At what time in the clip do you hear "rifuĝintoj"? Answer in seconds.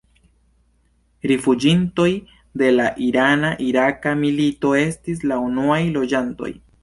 1.31-2.07